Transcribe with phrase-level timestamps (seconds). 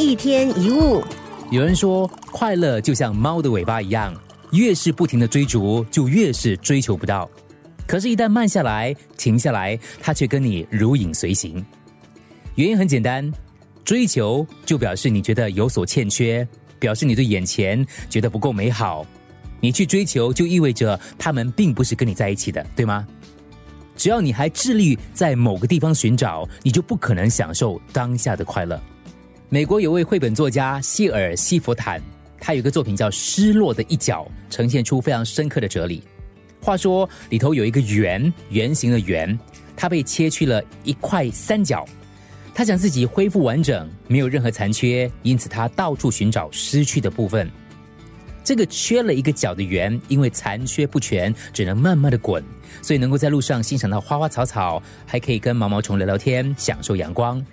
[0.00, 1.04] 一天一物，
[1.50, 4.14] 有人说，快乐就像猫的尾巴一样，
[4.52, 7.30] 越是不停的追逐，就越是追求不到。
[7.86, 11.62] 可是，一旦慢下来、停下来，它却跟你如影随形。
[12.54, 13.30] 原因很简单，
[13.84, 16.48] 追求就表示你觉得有所欠缺，
[16.78, 19.04] 表示你对眼前觉得不够美好。
[19.60, 23.06] 你去追求，就意味着他们并不是跟你在一起的，对吗？
[23.96, 28.80] 只要你还致力在某个地方寻找，你就不可能享受当下的快乐。
[29.52, 32.00] 美国有位绘本作家希尔·西弗坦，
[32.38, 36.04] 他有个作品叫《失落的一角》，呈现出非常深刻的哲理。
[36.60, 39.36] 话说里头有一个圆，圆形的圆，
[39.74, 41.84] 它被切去了一块三角。
[42.54, 47.50] 他想自己恢复完整，没有任何残缺，因此他到处寻找失去的部分。
[48.44, 52.40] 这个缺了一个角的圆，因为残缺不全，只能慢慢的滚，
[52.82, 57.44] 所以能够在路上欣赏到花花草草，还可以跟毛毛虫聊聊天，享受阳光。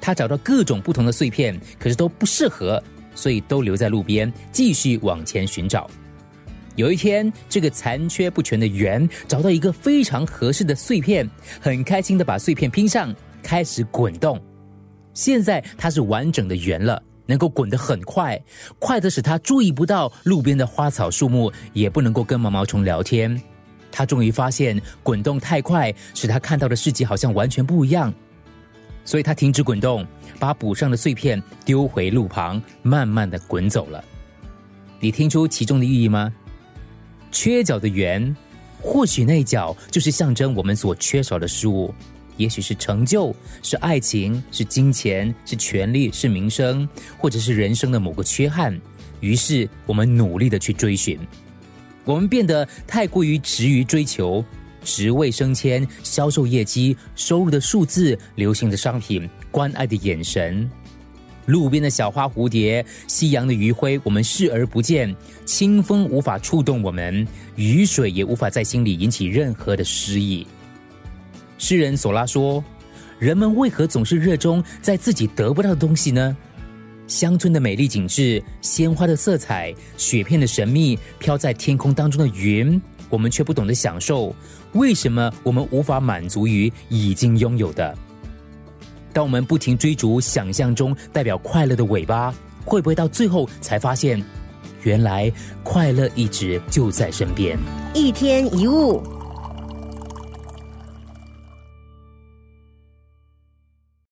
[0.00, 2.82] 他找到各种不同的碎片，可是都不适合，
[3.14, 5.88] 所以都留在路边，继续往前寻找。
[6.76, 11.28] 有一天，这个残缺不全的圆找到一个非常合适的碎片，
[11.60, 14.40] 很开心的把碎片拼上，开始滚动。
[15.12, 18.40] 现在它是完整的圆了，能够滚得很快，
[18.78, 23.42] 快的使他注意不到路边的花草树木，也不能够跟毛毛虫聊天。
[23.90, 28.14] 他终于发现，滚动太快，使他看到的世界好像完全不一样。
[29.08, 30.06] 所以他停止滚动，
[30.38, 34.04] 把补上的碎片丢回路旁，慢慢的滚走了。
[35.00, 36.30] 你听出其中的寓意吗？
[37.32, 38.36] 缺角的圆，
[38.82, 41.94] 或许那角就是象征我们所缺少的事物，
[42.36, 48.78] 也许是成就，是爱情，是金钱，是权力，是名声，或者是人生的某个缺憾。
[49.20, 51.18] 于是我们努力的去追寻，
[52.04, 54.44] 我们变得太过于执于追求。
[54.88, 60.68] 职位升迁、销售业绩、收入的数字、流行的商品、关爱的眼神、
[61.44, 65.14] 路边的小花蝴蝶、夕阳的余晖，我们视而不见。
[65.44, 67.26] 清风无法触动我们，
[67.56, 70.46] 雨水也无法在心里引起任何的诗意。
[71.58, 72.64] 诗人索拉说
[73.20, 76.34] ：“人们为何总是热衷在自己得不到的东西呢？
[77.06, 84.34] 乡村的美丽景致、鲜花的色彩、雪片的神秘、飘在天空当中的云。”我们却不懂得享受，
[84.72, 87.96] 为什么我们无法满足于已经拥有的？
[89.12, 92.32] 当我们不停追逐想象中代表快乐的尾巴，
[92.64, 94.22] 会不会到最后才发现，
[94.82, 95.32] 原来
[95.64, 97.58] 快乐一直就在身边？
[97.94, 99.17] 一天一物。